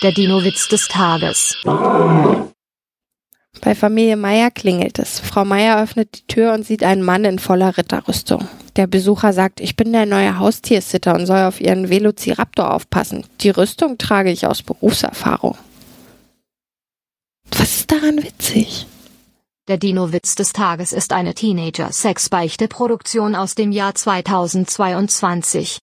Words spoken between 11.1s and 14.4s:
und soll auf ihren Velociraptor aufpassen. Die Rüstung trage